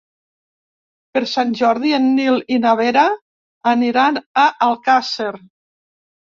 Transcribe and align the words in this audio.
Per 1.17 1.21
Sant 1.31 1.51
Jordi 1.59 1.93
en 1.97 2.07
Nil 2.19 2.39
i 2.55 2.59
na 2.63 2.71
Vera 2.79 3.03
aniran 3.75 4.19
a 4.45 4.49
Alcàsser. 4.71 5.31